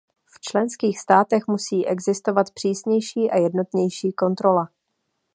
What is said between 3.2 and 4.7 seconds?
a jednotnější kontrola.